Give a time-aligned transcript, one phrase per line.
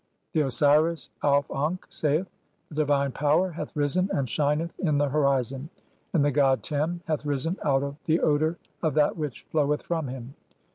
[0.31, 2.25] (1) The Osiris Auf ankh saith:—
[2.69, 5.69] "The divine Power hath risen and shineth [in] the horizon,
[6.11, 10.07] "and the god Tem hath risen [out of] the odour of that which "floweth from
[10.07, 10.33] him.